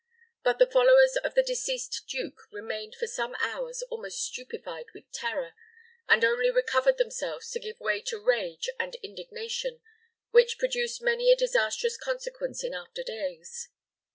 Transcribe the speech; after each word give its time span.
But 0.41 0.57
the 0.57 0.65
followers 0.65 1.15
of 1.17 1.35
the 1.35 1.43
deceased 1.43 2.05
duke 2.07 2.47
remained 2.51 2.95
for 2.95 3.05
some 3.05 3.35
hours 3.35 3.83
almost 3.83 4.23
stupefied 4.25 4.87
with 4.95 5.11
terror, 5.11 5.53
and 6.09 6.25
only 6.25 6.49
recovered 6.49 6.97
themselves 6.97 7.51
to 7.51 7.59
give 7.59 7.79
way 7.79 8.01
to 8.07 8.17
rage 8.17 8.67
and 8.79 8.95
indignation, 9.03 9.79
which 10.31 10.57
produced 10.57 11.03
many 11.03 11.31
a 11.31 11.35
disastrous 11.35 11.97
consequence 11.97 12.63
in 12.63 12.73
after 12.73 13.03
days. 13.03 13.69